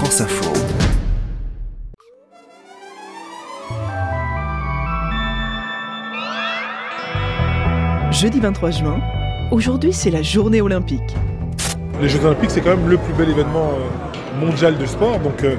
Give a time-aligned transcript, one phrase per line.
[0.00, 0.50] France Info.
[8.10, 8.98] Jeudi 23 juin,
[9.50, 11.02] aujourd'hui c'est la journée olympique.
[12.00, 15.18] Les Jeux Olympiques, c'est quand même le plus bel événement euh, mondial de sport.
[15.18, 15.56] Donc, euh,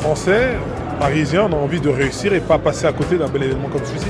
[0.00, 0.56] Français,
[0.98, 3.84] Parisiens, on a envie de réussir et pas passer à côté d'un bel événement comme
[3.84, 4.08] celui-ci.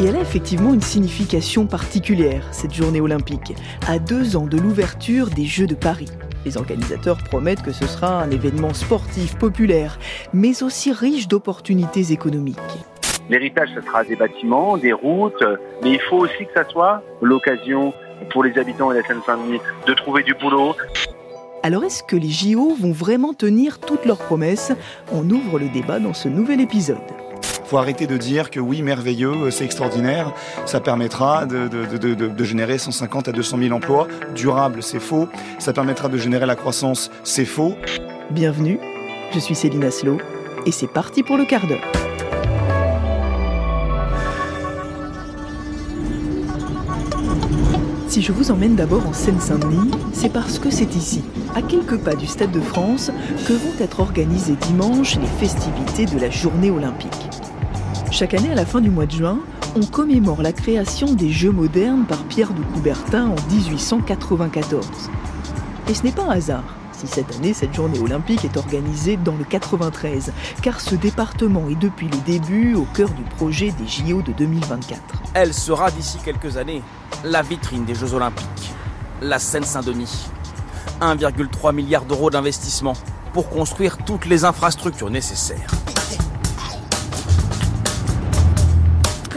[0.00, 3.54] Et elle a effectivement une signification particulière, cette journée olympique,
[3.86, 6.08] à deux ans de l'ouverture des Jeux de Paris.
[6.44, 9.98] Les organisateurs promettent que ce sera un événement sportif populaire,
[10.32, 12.58] mais aussi riche d'opportunités économiques.
[13.28, 15.44] L'héritage, ce sera des bâtiments, des routes,
[15.82, 17.92] mais il faut aussi que ça soit l'occasion
[18.30, 20.74] pour les habitants de la Seine-Saint-Denis de trouver du boulot.
[21.62, 24.72] Alors est-ce que les JO vont vraiment tenir toutes leurs promesses?
[25.12, 26.98] On ouvre le débat dans ce nouvel épisode.
[27.68, 30.32] Faut arrêter de dire que oui, merveilleux, c'est extraordinaire,
[30.64, 34.08] ça permettra de, de- de- de- générer 150 à 200 000 emplois.
[34.34, 35.28] Durable, c'est faux.
[35.58, 37.74] Ça permettra de générer la croissance, c'est faux.
[38.30, 38.80] Bienvenue,
[39.34, 40.16] je suis Céline Aslo,
[40.64, 41.84] et c'est parti pour le quart d'heure.
[48.08, 51.22] Si je vous emmène d'abord en Seine-Saint-Denis, c'est parce que c'est ici,
[51.54, 53.10] à quelques pas du Stade de France,
[53.46, 57.27] que vont être organisées dimanche les festivités de la journée olympique.
[58.10, 59.38] Chaque année, à la fin du mois de juin,
[59.76, 64.86] on commémore la création des Jeux modernes par Pierre de Coubertin en 1894.
[65.88, 66.64] Et ce n'est pas un hasard
[66.98, 70.32] si cette année cette journée olympique est organisée dans le 93,
[70.62, 75.00] car ce département est depuis le début au cœur du projet des JO de 2024.
[75.34, 76.82] Elle sera d'ici quelques années
[77.24, 78.72] la vitrine des Jeux Olympiques,
[79.22, 80.28] la Seine-Saint-Denis.
[81.00, 82.94] 1,3 milliard d'euros d'investissement
[83.32, 85.70] pour construire toutes les infrastructures nécessaires.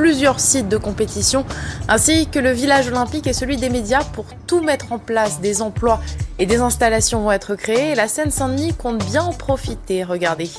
[0.01, 1.45] Plusieurs sites de compétition,
[1.87, 5.41] ainsi que le village olympique et celui des médias pour tout mettre en place.
[5.41, 6.01] Des emplois
[6.39, 10.03] et des installations vont être créés la Seine-Saint-Denis compte bien en profiter.
[10.03, 10.49] Regardez.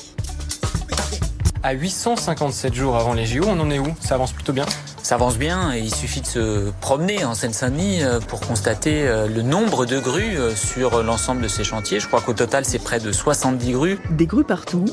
[1.61, 3.93] À 857 jours avant les JO, on en est où?
[3.99, 4.65] Ça avance plutôt bien?
[5.03, 9.27] Ça avance bien et il suffit de se promener en Seine-Saint-Denis euh, pour constater euh,
[9.27, 11.99] le nombre de grues euh, sur l'ensemble de ces chantiers.
[11.99, 13.99] Je crois qu'au total, c'est près de 70 grues.
[14.11, 14.85] Des grues partout,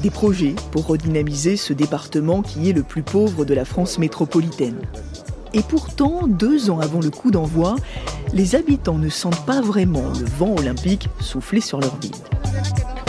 [0.00, 4.80] des projets pour redynamiser ce département qui est le plus pauvre de la France métropolitaine.
[5.52, 7.76] Et pourtant, deux ans avant le coup d'envoi,
[8.32, 12.12] les habitants ne sentent pas vraiment le vent olympique souffler sur leur ville.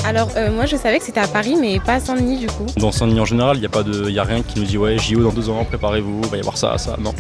[0.10, 2.66] Alors euh, moi je savais que c'était à Paris mais pas à Saint-Denis du coup.
[2.78, 4.76] Dans Saint-Denis en général, il n'y a, pas de- y a rien qui nous dit
[4.76, 6.96] ouais, JO dans deux ans, préparez-vous, il va y avoir ça, ça.
[7.00, 7.14] Non.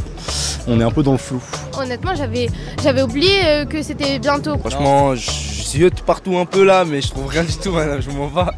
[0.68, 1.40] On est un peu dans le flou.
[1.80, 2.50] Honnêtement j'avais
[2.82, 4.58] j'avais oublié euh, que c'était bientôt.
[4.58, 8.10] Franchement, je ziote partout un peu là, mais je trouve rien du tout, madame, je
[8.10, 8.50] m'en vais.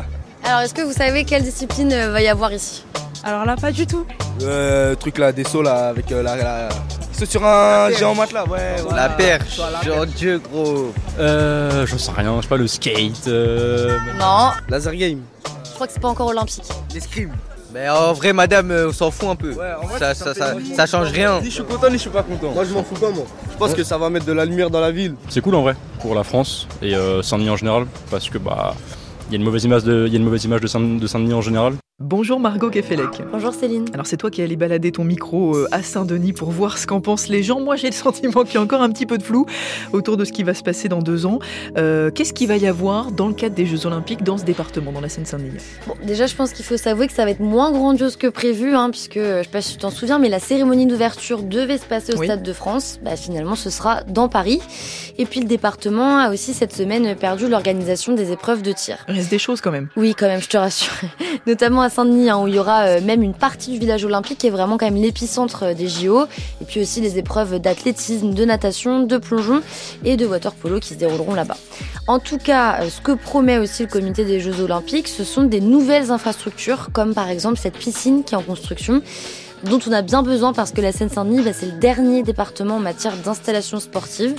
[0.45, 2.83] Alors, est-ce que vous savez quelle discipline euh, va y avoir ici?
[3.23, 4.05] Alors là, pas du tout.
[4.43, 6.69] Euh, truc là, des sauts là, avec euh, la, la...
[7.25, 8.75] Sur un géant matelas, ouais.
[8.95, 10.91] La perche, genre Dieu gros.
[11.19, 13.27] Euh, je sais rien, je sais pas, le skate.
[13.27, 15.21] euh, Non, Laser game.
[15.65, 16.63] je crois que c'est pas encore olympique.
[16.93, 17.31] L'escrime.
[17.73, 19.53] Mais en vrai, madame, euh, on s'en fout un peu.
[19.99, 21.39] ça, ça, ça, ça change rien.
[21.39, 22.51] Ni je suis content, ni je suis pas content.
[22.51, 23.23] Moi, je m'en fous pas, moi.
[23.51, 25.15] Je pense que ça va mettre de la lumière dans la ville.
[25.29, 28.73] C'est cool en vrai, pour la France et euh, Saint-Denis en général, parce que bah.
[29.29, 31.33] Il y a une mauvaise image de, il y a une mauvaise image de Saint-Denis
[31.33, 31.75] en général.
[32.03, 33.22] Bonjour Margot Kefelec.
[33.31, 33.85] Bonjour Céline.
[33.94, 37.00] Alors c'est toi qui allais balader ton micro euh, à Saint-Denis pour voir ce qu'en
[37.00, 37.59] pensent les gens.
[37.59, 39.45] Moi j'ai le sentiment qu'il y a encore un petit peu de flou
[39.94, 41.38] autour de ce qui va se passer dans deux ans.
[41.78, 44.91] Euh, Qu'est-ce qu'il va y avoir dans le cadre des Jeux Olympiques dans ce département,
[44.91, 45.51] dans la Seine-Saint-Denis?
[45.85, 48.73] Bon, déjà, je pense qu'il faut s'avouer que ça va être moins grandiose que prévu,
[48.75, 51.85] hein, puisque je sais pas si tu t'en souviens, mais la cérémonie d'ouverture devait se
[51.85, 52.25] passer au Oui.
[52.25, 53.00] Stade de France.
[53.03, 54.59] Bah, finalement, ce sera dans Paris.
[55.19, 58.97] Et puis, le département a aussi cette semaine perdu l'organisation des épreuves de tir.
[59.07, 59.90] Il reste des choses quand même.
[59.95, 60.91] Oui, quand même, je te rassure.
[61.45, 64.40] Notamment à Saint-Denis, hein, où il y aura euh, même une partie du village olympique
[64.40, 66.24] qui est vraiment quand même l'épicentre euh, des JO.
[66.62, 69.62] Et puis aussi les épreuves d'athlétisme, de natation, de plongeon
[70.03, 71.57] et de water polo qui se dérouleront là-bas.
[72.07, 75.44] En tout cas, euh, ce que promet aussi le comité des Jeux olympiques, ce sont
[75.44, 79.02] des nouvelles infrastructures, comme par exemple cette piscine qui est en construction
[79.63, 82.79] dont on a bien besoin parce que la Seine-Saint-Denis, bah, c'est le dernier département en
[82.79, 84.35] matière d'installation sportive.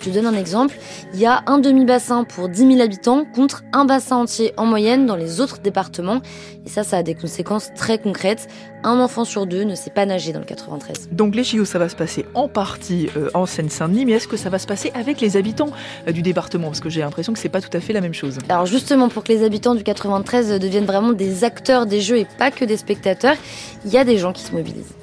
[0.00, 0.78] Je te donne un exemple.
[1.12, 5.04] Il y a un demi-bassin pour 10 000 habitants contre un bassin entier en moyenne
[5.04, 6.22] dans les autres départements.
[6.64, 8.48] Et ça, ça a des conséquences très concrètes.
[8.82, 11.10] Un enfant sur deux ne sait pas nager dans le 93.
[11.12, 14.38] Donc les JO, ça va se passer en partie euh, en Seine-Saint-Denis, mais est-ce que
[14.38, 15.70] ça va se passer avec les habitants
[16.08, 16.68] euh, du département?
[16.68, 18.38] Parce que j'ai l'impression que c'est pas tout à fait la même chose.
[18.48, 22.26] Alors justement, pour que les habitants du 93 deviennent vraiment des acteurs des jeux et
[22.38, 23.36] pas que des spectateurs,
[23.84, 24.94] il y a des gens qui se mobilisent.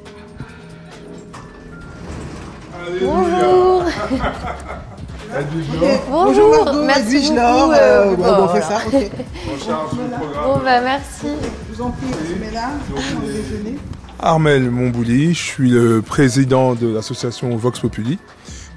[3.00, 3.84] Bonjour
[6.10, 7.72] Bonjour, merci beaucoup.
[7.74, 8.62] euh, on bon, fait voilà.
[8.62, 9.12] ça, ok.
[10.44, 11.28] Bon bah merci.
[11.70, 13.78] Je vous en prie, pour le déjeuner.
[14.20, 18.18] Armel Montbouli, je suis le président de l'association Vox Populi.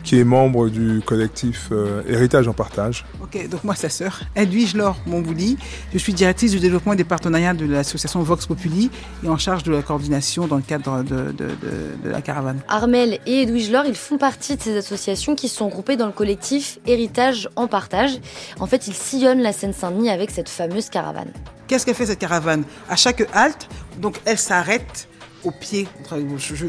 [0.03, 3.05] Qui est membre du collectif euh, Héritage en Partage.
[3.23, 5.59] Ok, donc moi, sa sœur, Edwige Laure Monbouli.
[5.93, 8.91] Je suis directrice du développement et des partenariats de l'association Vox Populi
[9.25, 12.61] et en charge de la coordination dans le cadre de, de, de, de la caravane.
[12.69, 16.13] Armel et Edwige Laure, ils font partie de ces associations qui sont groupées dans le
[16.13, 18.21] collectif Héritage en Partage.
[18.59, 21.31] En fait, ils sillonnent la Seine-Saint-Denis avec cette fameuse caravane.
[21.67, 22.65] Qu'est-ce qu'elle fait cette caravane?
[22.89, 23.69] À chaque halte,
[24.01, 25.09] donc elle s'arrête
[25.45, 25.89] au pied,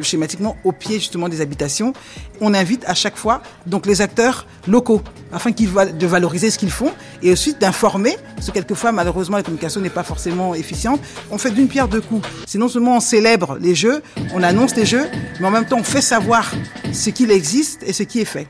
[0.02, 1.94] schématiquement au pied justement des habitations.
[2.40, 5.02] On invite à chaque fois donc les acteurs locaux
[5.32, 6.92] afin qu'ils de valoriser ce qu'ils font
[7.22, 11.02] et ensuite d'informer parce que quelquefois malheureusement la communication n'est pas forcément efficiente.
[11.30, 12.28] On fait d'une pierre deux coups.
[12.46, 14.02] C'est non seulement on célèbre les jeux,
[14.34, 15.08] on annonce les jeux,
[15.40, 16.52] mais en même temps on fait savoir
[16.94, 18.48] ce qu'il existe et ce qui est fait.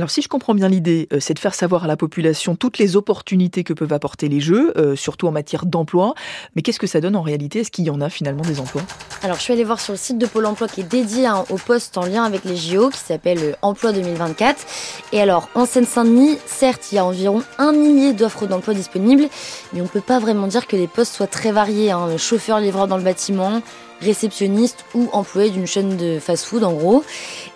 [0.00, 2.78] Alors si je comprends bien l'idée, euh, c'est de faire savoir à la population toutes
[2.78, 6.14] les opportunités que peuvent apporter les jeux, euh, surtout en matière d'emploi.
[6.56, 7.60] Mais qu'est-ce que ça donne en réalité?
[7.60, 8.80] Est-ce qu'il y en a finalement des emplois?
[9.22, 11.44] Alors je suis allée voir sur le site de Pôle Emploi qui est dédié hein,
[11.50, 14.64] au poste en lien avec les JO, qui s'appelle euh, Emploi 2024.
[15.12, 19.28] Et alors en Seine-Saint-Denis, certes, il y a environ un millier d'offres d'emploi disponibles,
[19.74, 21.90] mais on ne peut pas vraiment dire que les postes soient très variés.
[21.90, 22.16] Hein.
[22.16, 23.60] Chauffeur livreur dans le bâtiment,
[24.00, 27.04] réceptionniste ou employé d'une chaîne de fast-food en gros.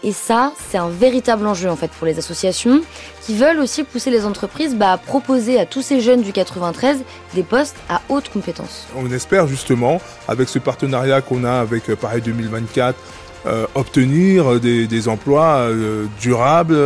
[0.03, 2.83] Et ça, c'est un véritable enjeu en fait pour les associations
[3.23, 6.99] qui veulent aussi pousser les entreprises bah, à proposer à tous ces jeunes du 93
[7.35, 8.87] des postes à haute compétence.
[8.97, 12.99] On espère justement, avec ce partenariat qu'on a avec euh, Paris 2024,
[13.47, 16.79] euh, obtenir des, emplois euh, durables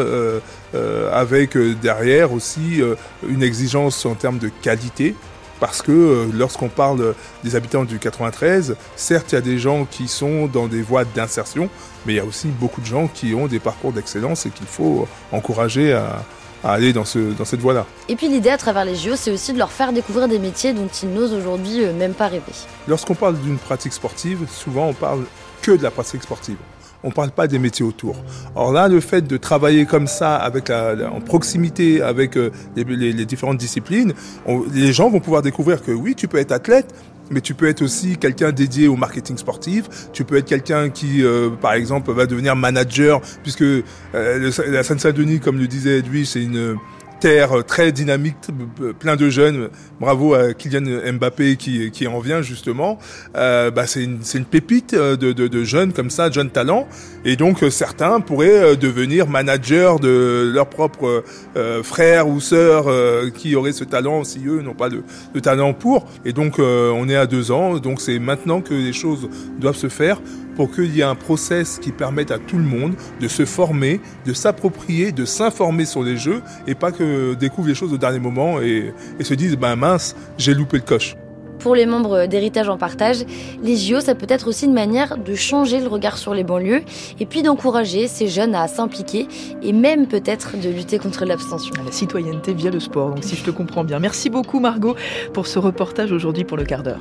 [1.12, 2.82] avec derrière aussi
[3.26, 5.14] une exigence en termes de qualité
[5.60, 7.14] parce que euh, lorsqu'on parle
[7.44, 11.04] des habitants du 93, certes il y a des gens qui sont dans des voies
[11.04, 11.68] d'insertion,
[12.06, 14.66] mais il y a aussi beaucoup de gens qui ont des parcours d'excellence et qu'il
[14.66, 16.24] faut encourager à,
[16.64, 17.86] à aller dans, ce, dans cette voie-là.
[18.08, 20.72] Et puis l'idée à travers les JO, c'est aussi de leur faire découvrir des métiers
[20.72, 22.44] dont ils n'osent aujourd'hui euh, même pas rêver.
[22.86, 25.24] Lorsqu'on parle d'une pratique sportive, souvent on parle
[25.62, 26.56] que de la pratique sportive
[27.02, 28.16] on ne parle pas des métiers autour.
[28.56, 33.58] Alors là, le fait de travailler comme ça, avec en proximité avec euh, les, différentes
[33.58, 34.12] disciplines,
[34.72, 36.94] les gens vont pouvoir découvrir que oui, tu peux être athlète,
[37.30, 39.84] mais tu peux être aussi quelqu'un dédié au marketing sportif.
[40.12, 45.40] Tu peux être quelqu'un qui, euh, par exemple, va devenir manager, puisque euh, la Seine-Saint-Denis,
[45.40, 46.76] comme le disait Edwige, c'est une
[47.20, 48.36] terre très dynamique,
[48.98, 49.68] plein de jeunes.
[50.00, 52.98] Bravo à Kylian Mbappé qui, qui en vient justement.
[53.36, 56.88] Euh, bah c'est une, une, pépite de, de, de, jeunes comme ça, jeunes talents.
[57.24, 61.24] Et donc certains pourraient devenir managers de leurs propres
[61.56, 65.02] euh, frères ou sœurs euh, qui auraient ce talent si eux n'ont pas de,
[65.34, 66.06] de, talent pour.
[66.24, 69.28] Et donc euh, on est à deux ans, donc c'est maintenant que les choses
[69.58, 70.20] doivent se faire
[70.58, 74.00] pour qu'il y ait un process qui permette à tout le monde de se former,
[74.26, 78.18] de s'approprier, de s'informer sur les jeux et pas que découvre les choses au dernier
[78.18, 81.14] moment et, et se disent ben mince, j'ai loupé le coche.
[81.60, 83.18] Pour les membres d'Héritage en Partage,
[83.62, 86.82] les JO, ça peut être aussi une manière de changer le regard sur les banlieues
[87.20, 89.28] et puis d'encourager ces jeunes à s'impliquer
[89.62, 91.72] et même peut-être de lutter contre l'abstention.
[91.84, 94.00] La citoyenneté via le sport, donc si je te comprends bien.
[94.00, 94.96] Merci beaucoup Margot
[95.32, 97.00] pour ce reportage aujourd'hui pour le quart d'heure.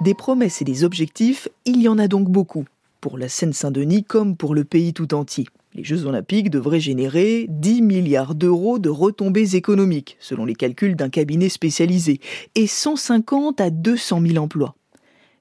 [0.00, 2.64] Des promesses et des objectifs, il y en a donc beaucoup,
[3.00, 5.46] pour la Seine-Saint-Denis comme pour le pays tout entier.
[5.74, 11.08] Les Jeux olympiques devraient générer 10 milliards d'euros de retombées économiques, selon les calculs d'un
[11.08, 12.20] cabinet spécialisé,
[12.54, 14.76] et 150 à 200 000 emplois.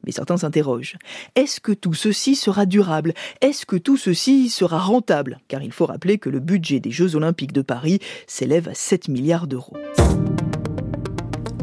[0.03, 0.97] Mais certains s'interrogent.
[1.35, 3.13] Est-ce que tout ceci sera durable?
[3.41, 5.39] Est-ce que tout ceci sera rentable?
[5.47, 9.07] Car il faut rappeler que le budget des Jeux olympiques de Paris s'élève à 7
[9.07, 9.77] milliards d'euros.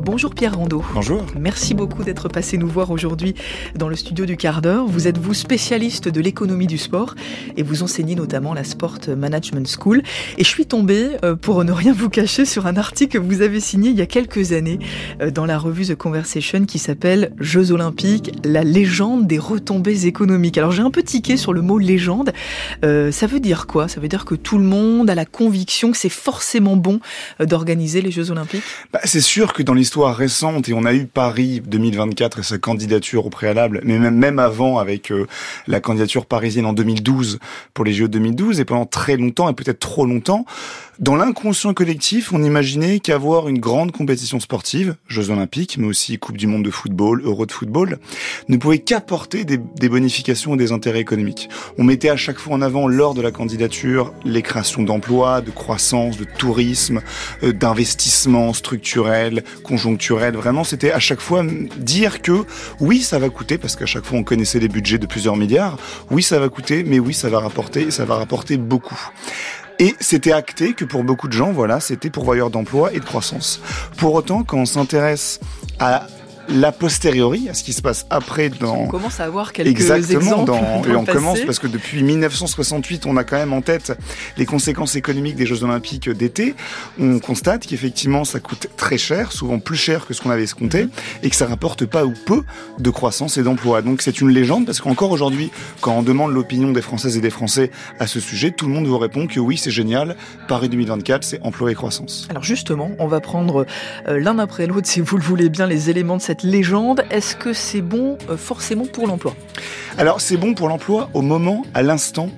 [0.04, 0.84] Bonjour Pierre Rondeau.
[0.92, 1.24] Bonjour.
[1.40, 3.34] Merci beaucoup d'être passé nous voir aujourd'hui
[3.74, 4.84] dans le studio du quart d'heure.
[4.86, 7.14] Vous êtes vous spécialiste de l'économie du sport
[7.56, 10.02] et vous enseignez notamment la Sport Management School.
[10.36, 11.08] Et je suis tombée,
[11.40, 14.06] pour ne rien vous cacher, sur un article que vous avez signé il y a
[14.06, 14.78] quelques années
[15.32, 20.58] dans la revue The Conversation qui s'appelle Jeux Olympiques, la légende des retombées économiques.
[20.58, 22.34] Alors j'ai un peu tiqué sur le mot légende.
[22.84, 23.88] Euh, ça veut dire quoi?
[23.88, 27.00] Ça veut dire que tout le monde a la conviction que c'est forcément bon
[27.40, 28.64] d'organiser les Jeux Olympiques?
[28.92, 32.42] Bah, C'est sûr que dans l'histoire histoire récente et on a eu Paris 2024 et
[32.42, 35.28] sa candidature au préalable, mais même, avant avec euh,
[35.68, 37.38] la candidature parisienne en 2012
[37.74, 40.46] pour les Jeux de 2012 et pendant très longtemps et peut-être trop longtemps,
[41.00, 46.36] dans l'inconscient collectif, on imaginait qu'avoir une grande compétition sportive, Jeux Olympiques, mais aussi Coupe
[46.36, 47.98] du Monde de football, Euro de football,
[48.48, 51.48] ne pouvait qu'apporter des, des, bonifications et des intérêts économiques.
[51.78, 55.50] On mettait à chaque fois en avant, lors de la candidature, les créations d'emplois, de
[55.50, 57.00] croissance, de tourisme,
[57.42, 60.36] euh, d'investissement structurel, conjoncturel.
[60.36, 61.44] Vraiment, c'était à chaque fois
[61.76, 62.44] dire que
[62.78, 65.76] oui, ça va coûter, parce qu'à chaque fois on connaissait les budgets de plusieurs milliards.
[66.10, 69.10] Oui, ça va coûter, mais oui, ça va rapporter, et ça va rapporter beaucoup.
[69.78, 73.60] Et c'était acté que pour beaucoup de gens, voilà, c'était pourvoyeur d'emploi et de croissance.
[73.96, 75.40] Pour autant, quand on s'intéresse
[75.78, 76.06] à
[76.48, 78.76] l'a posteriori, à ce qui se passe après dans...
[78.82, 81.16] On commence à avoir quelques Exactement, exemples dans- dans et on passé.
[81.18, 83.92] commence parce que depuis 1968, on a quand même en tête
[84.36, 86.54] les conséquences économiques des Jeux Olympiques d'été.
[87.00, 90.88] On constate qu'effectivement, ça coûte très cher, souvent plus cher que ce qu'on avait escompté,
[91.22, 92.42] et que ça rapporte pas ou peu
[92.78, 93.82] de croissance et d'emploi.
[93.82, 97.30] Donc c'est une légende parce qu'encore aujourd'hui, quand on demande l'opinion des Françaises et des
[97.30, 100.16] Français à ce sujet, tout le monde vous répond que oui, c'est génial.
[100.48, 102.26] Paris 2024, c'est emploi et croissance.
[102.30, 103.66] Alors justement, on va prendre
[104.08, 107.04] euh, l'un après l'autre, si vous le voulez bien, les éléments de cette légende.
[107.10, 109.34] Est-ce que c'est bon euh, forcément pour l'emploi?
[109.96, 112.28] Alors c'est bon pour l'emploi au moment, à l'instant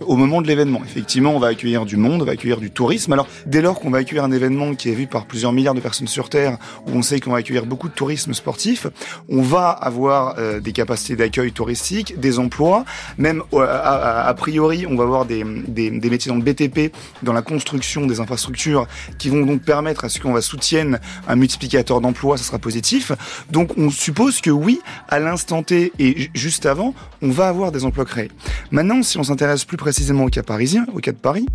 [0.00, 0.80] Au moment de l'événement.
[0.84, 3.12] Effectivement, on va accueillir du monde, on va accueillir du tourisme.
[3.12, 5.80] Alors dès lors qu'on va accueillir un événement qui est vu par plusieurs milliards de
[5.80, 6.56] personnes sur Terre,
[6.86, 8.86] où on sait qu'on va accueillir beaucoup de tourisme sportif,
[9.28, 12.84] on va avoir euh, des capacités d'accueil touristique, des emplois,
[13.18, 16.42] même euh, a, a- a priori, on va avoir des, des, des métiers dans le
[16.42, 16.92] BTP,
[17.22, 21.36] dans la construction des infrastructures, qui vont donc permettre à ce qu'on va soutienne un
[21.36, 23.12] multiplicateur d'emplois, ça sera positif.
[23.50, 27.70] Donc on suppose que oui, à l'instant T et ju- juste avant, on va avoir
[27.70, 28.30] des emplois créés.
[28.72, 31.46] Maintenant, si on s'intéresse plus précisément au cas parisien, au cas de Paris,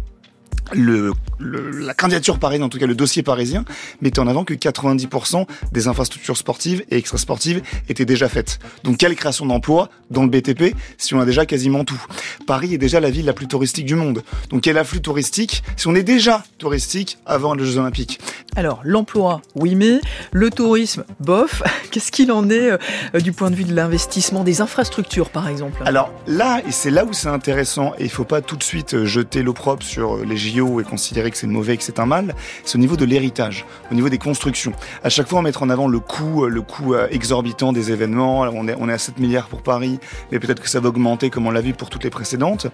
[0.73, 3.63] le, le- la candidature parisienne, en tout cas le dossier parisien,
[4.01, 8.59] mettait en avant que 90% des infrastructures sportives et extrasportives étaient déjà faites.
[8.83, 12.01] Donc quelle création d'emplois dans le BTP si on a déjà quasiment tout?
[12.45, 14.23] Paris est déjà la ville la plus touristique du monde.
[14.49, 18.19] Donc quel afflux touristique si on est déjà touristique avant les Jeux Olympiques?
[18.55, 19.99] Alors, l'emploi, oui, mais
[20.31, 21.61] le tourisme, bof.
[21.91, 25.79] Qu'est-ce qu'il en est euh, du point de vue de l'investissement des infrastructures, par exemple?
[25.85, 28.95] Alors là, et c'est là où c'est intéressant, et il faut pas tout de suite
[28.95, 32.05] euh, jeter l'opprobre sur euh, les JO et considérer que c'est mauvais, que c'est un
[32.07, 32.33] mal,
[32.65, 34.73] c'est au niveau de l'héritage, au niveau des constructions.
[35.03, 37.91] À chaque fois, on mettre en avant le coût, euh, le coût euh, exorbitant des
[37.91, 38.41] événements.
[38.41, 39.99] Alors, on est, on est à 7 milliards pour Paris,
[40.31, 42.67] mais peut-être que ça va augmenter comme on l'a vu pour toutes les précédentes.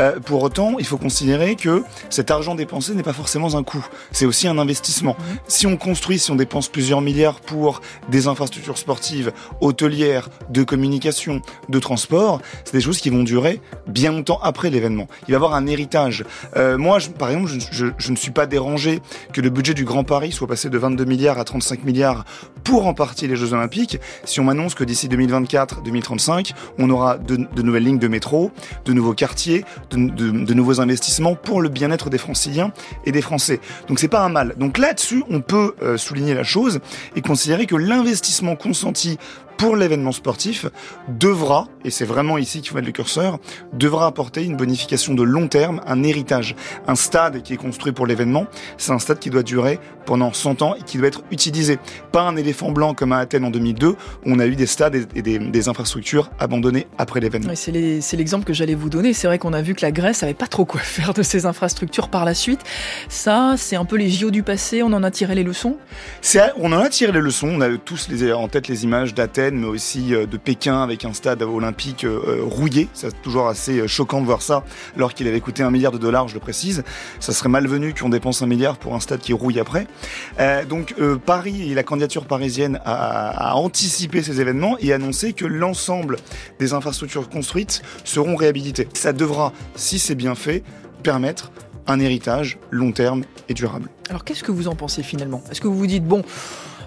[0.00, 3.86] Euh, pour autant, il faut considérer que cet argent dépensé n'est pas forcément un coût,
[4.12, 5.14] c'est aussi un investissement.
[5.46, 11.40] Si on construit, si on dépense plusieurs milliards pour des infrastructures sportives, hôtelières, de communication,
[11.68, 15.06] de transport, c'est des choses qui vont durer bien longtemps après l'événement.
[15.22, 16.24] Il va y avoir un héritage.
[16.56, 19.00] Euh, moi, je- par exemple, je, ne suis pas dérangé
[19.32, 22.24] que le budget du Grand Paris soit passé de 22 milliards à 35 milliards
[22.64, 23.98] pour en partie les Jeux Olympiques.
[24.24, 28.50] Si on m'annonce que d'ici 2024-2035, on aura de, nouvelles lignes de métro,
[28.84, 32.72] de nouveaux quartiers, de nouveaux investissements pour le bien-être des Franciliens
[33.04, 33.60] et des Français.
[33.88, 34.54] Donc c'est pas un mal.
[34.58, 36.80] Donc là-dessus, on peut euh, souligner la chose
[37.14, 39.18] et considérer que l'investissement consenti
[39.56, 40.66] pour l'événement sportif
[41.08, 43.38] devra, et c'est vraiment ici qu'il faut mettre le curseur,
[43.72, 46.54] devra apporter une bonification de long terme, un héritage.
[46.86, 48.46] Un stade qui est construit pour l'événement,
[48.76, 51.78] c'est un stade qui doit durer pendant 100 ans et qui doit être utilisé.
[52.12, 53.96] Pas un éléphant blanc comme à Athènes en 2002, où
[54.26, 57.52] on a eu des stades et des, des infrastructures abandonnées après l'événement.
[57.54, 59.12] C'est l'exemple que j'allais vous donner.
[59.12, 61.46] C'est vrai qu'on a vu que la Grèce avait pas trop quoi faire de ses
[61.46, 62.60] infrastructures par la suite.
[63.08, 64.82] Ça, c'est un peu les JO du passé.
[64.82, 65.76] On en a tiré les leçons?
[66.58, 67.48] On en a tiré les leçons.
[67.48, 71.04] On a tous les, en tête les images d'Athènes, mais aussi euh, de Pékin avec
[71.04, 72.88] un stade olympique euh, euh, rouillé.
[72.92, 74.64] C'est toujours assez choquant de voir ça,
[74.96, 76.84] alors qu'il avait coûté un milliard de dollars, je le précise.
[77.20, 79.86] Ça serait malvenu qu'on dépense un milliard pour un stade qui rouille après.
[80.68, 86.16] Donc Paris et la candidature parisienne a anticipé ces événements et annoncé que l'ensemble
[86.58, 88.88] des infrastructures construites seront réhabilitées.
[88.94, 90.62] Ça devra, si c'est bien fait,
[91.02, 91.50] permettre
[91.86, 93.88] un héritage long terme et durable.
[94.08, 95.42] Alors, qu'est-ce que vous en pensez finalement?
[95.50, 96.22] Est-ce que vous vous dites, bon,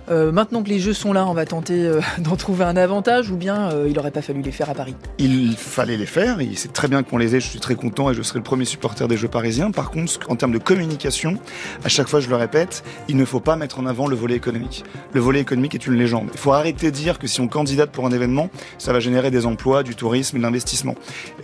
[0.10, 3.30] euh, maintenant que les jeux sont là, on va tenter euh, d'en trouver un avantage
[3.30, 6.38] ou bien euh, il aurait pas fallu les faire à Paris Il fallait les faire,
[6.56, 8.66] c'est très bien qu'on les ait, je suis très content et je serai le premier
[8.66, 9.72] supporter des Jeux parisiens.
[9.72, 11.38] Par contre, en termes de communication,
[11.84, 14.36] à chaque fois je le répète, il ne faut pas mettre en avant le volet
[14.36, 14.84] économique.
[15.14, 16.30] Le volet économique est une légende.
[16.34, 19.32] Il faut arrêter de dire que si on candidate pour un événement, ça va générer
[19.32, 20.96] des emplois, du tourisme de l'investissement.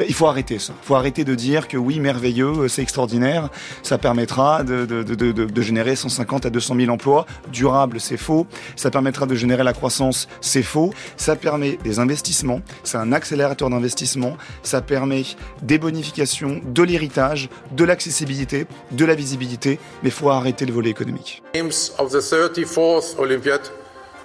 [0.07, 0.73] Il faut arrêter ça.
[0.83, 3.49] Il faut arrêter de dire que oui, merveilleux, c'est extraordinaire,
[3.83, 7.25] ça permettra de, de générer 150 à 200 000 emplois.
[7.51, 8.47] Durable, c'est faux.
[8.75, 10.93] Ça permettra de générer la croissance, c'est faux.
[11.17, 15.23] Ça permet des investissements, c'est un accélérateur d'investissement, ça permet
[15.61, 20.89] des bonifications, de l'héritage, de l'accessibilité, de la visibilité, mais il faut arrêter le volet
[20.89, 21.43] économique.
[21.53, 23.61] Games of the 34th Olympiad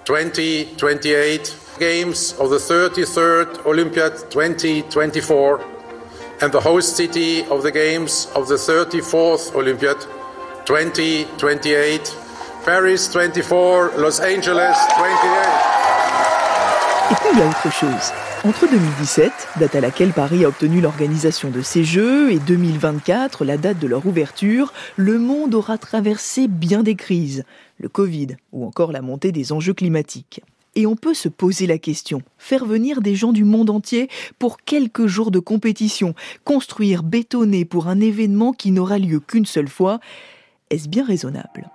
[0.05, 5.59] 2028, Games of the 33rd Olympiad 2024,
[6.41, 9.97] and the host city of the Games of the 34th Olympiad
[10.65, 12.15] 2028,
[12.65, 15.07] Paris 24, Los Angeles 28.
[17.09, 18.13] Et puis il y a autre chose.
[18.43, 23.57] Entre 2017, date à laquelle Paris a obtenu l'organisation de ces Jeux, et 2024, la
[23.57, 27.45] date de leur ouverture, le monde aura traversé bien des crises,
[27.79, 30.41] le Covid ou encore la montée des enjeux climatiques.
[30.75, 34.57] Et on peut se poser la question, faire venir des gens du monde entier pour
[34.57, 36.13] quelques jours de compétition,
[36.45, 39.99] construire, bétonner pour un événement qui n'aura lieu qu'une seule fois,
[40.69, 41.71] est-ce bien raisonnable?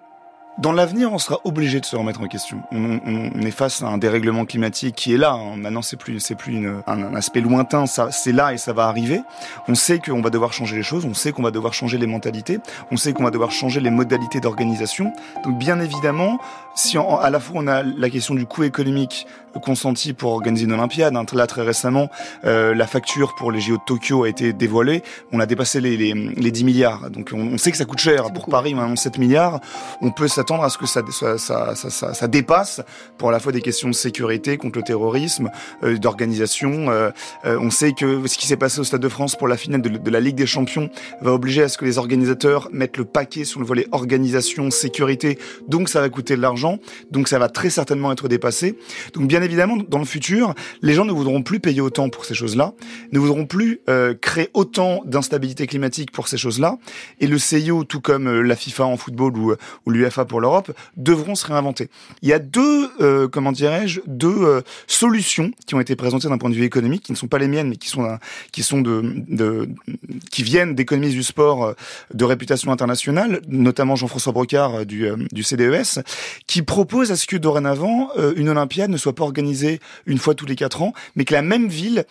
[0.58, 2.62] Dans l'avenir, on sera obligé de se remettre en question.
[2.72, 5.32] On, on, est face à un dérèglement climatique qui est là.
[5.32, 5.56] Hein.
[5.58, 7.84] Maintenant, c'est plus, c'est plus une, un, aspect lointain.
[7.84, 9.20] Ça, c'est là et ça va arriver.
[9.68, 11.04] On sait qu'on va devoir changer les choses.
[11.04, 12.58] On sait qu'on va devoir changer les mentalités.
[12.90, 15.12] On sait qu'on va devoir changer les modalités d'organisation.
[15.44, 16.38] Donc, bien évidemment,
[16.74, 19.26] si à la fois on a la question du coût économique
[19.58, 21.16] consenti pour organiser une Olympiade.
[21.16, 21.24] Hein.
[21.32, 22.08] Là, très récemment,
[22.44, 25.02] euh, la facture pour les JO de Tokyo a été dévoilée.
[25.32, 27.10] On a dépassé les, les, les 10 milliards.
[27.10, 28.32] Donc, on, on, sait que ça coûte cher.
[28.32, 29.60] Pour Paris, on a 7 milliards.
[30.00, 32.80] On peut s'attendre à ce que ça, ça, ça, ça, ça dépasse
[33.18, 35.50] pour à la fois des questions de sécurité contre le terrorisme,
[35.82, 36.90] euh, d'organisation.
[36.90, 37.10] Euh,
[37.44, 39.82] euh, on sait que ce qui s'est passé au Stade de France pour la finale
[39.82, 40.88] de, de, la Ligue des Champions
[41.20, 45.38] va obliger à ce que les organisateurs mettent le paquet sur le volet organisation, sécurité.
[45.68, 46.78] Donc, ça va coûter de l'argent.
[47.10, 48.78] Donc, ça va très certainement être dépassé.
[49.14, 52.34] Donc, bien évidemment, dans le futur, les gens ne voudront plus payer autant pour ces
[52.34, 52.72] choses-là,
[53.12, 56.76] ne voudront plus euh, créer autant d'instabilité climatique pour ces choses-là.
[57.20, 59.54] Et le CIO, tout comme euh, la FIFA en football ou,
[59.86, 61.88] ou l'UFA pour l'Europe, devront se réinventer.
[62.22, 66.50] Il y a deux, euh, comment dirais-je, deux solutions qui ont été présentées d'un point
[66.50, 68.18] de vue économique, qui ne sont pas les miennes, mais qui sont,
[68.52, 69.68] qui sont de, de
[70.30, 71.74] qui viennent d'économies du sport
[72.12, 76.02] de réputation internationale, notamment Jean-François Brocard du, du CDES,
[76.46, 80.46] qui propose à ce que dorénavant une Olympiade ne soit pas organisée une fois tous
[80.46, 82.04] les quatre ans, mais que la même ville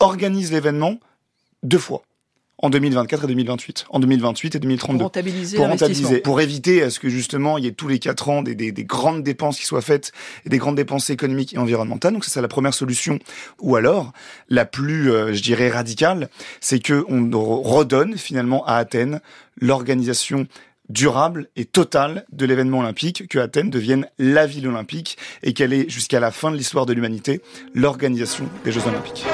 [0.00, 0.98] organise l'événement
[1.62, 2.02] deux fois
[2.64, 4.96] en 2024 et 2028, en 2028 et 2032.
[4.96, 7.98] Pour rentabiliser Pour rentabiliser, pour éviter à ce que justement il y ait tous les
[7.98, 10.12] quatre ans des, des, des, grandes dépenses qui soient faites
[10.46, 12.14] et des grandes dépenses économiques et environnementales.
[12.14, 13.18] Donc c'est ça la première solution.
[13.60, 14.14] Ou alors
[14.48, 16.30] la plus, euh, je dirais radicale,
[16.62, 17.28] c'est que on
[17.62, 19.20] redonne finalement à Athènes
[19.60, 20.46] l'organisation
[20.88, 25.86] durable et totale de l'événement olympique, que Athènes devienne la ville olympique et qu'elle ait
[25.90, 27.42] jusqu'à la fin de l'histoire de l'humanité
[27.74, 29.26] l'organisation des Jeux olympiques.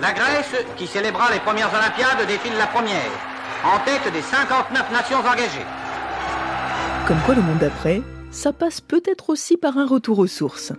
[0.00, 3.10] La Grèce, qui célébra les premières Olympiades, défile la première,
[3.64, 5.66] en tête des 59 nations engagées.
[7.08, 10.72] Comme quoi le monde d'après, ça passe peut-être aussi par un retour aux sources.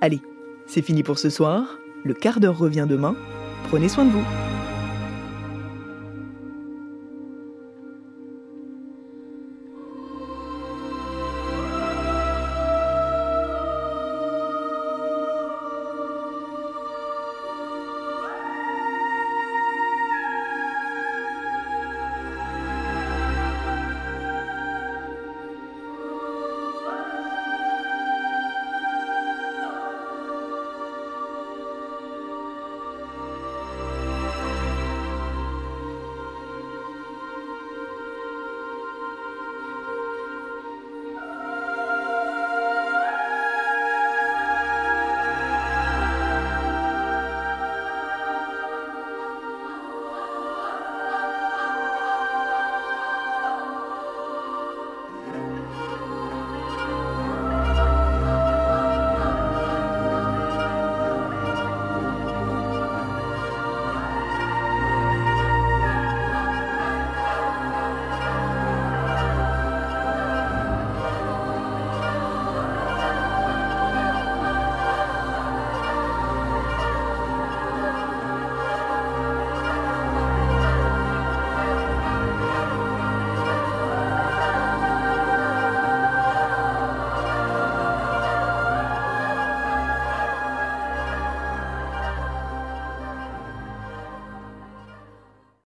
[0.00, 0.22] Allez,
[0.66, 3.14] c'est fini pour ce soir, le quart d'heure revient demain,
[3.68, 4.24] prenez soin de vous.